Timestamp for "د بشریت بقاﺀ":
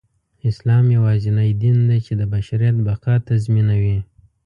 2.19-3.25